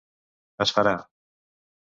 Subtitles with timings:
[0.65, 0.95] Es farà!